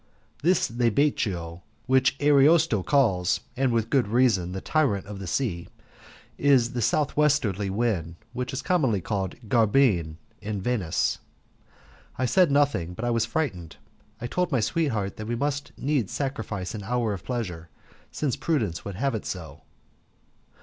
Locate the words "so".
19.27-19.61